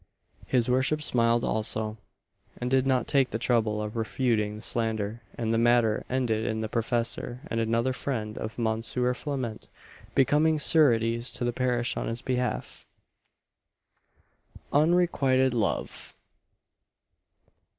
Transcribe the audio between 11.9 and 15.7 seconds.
on his behalf. UNREQUITED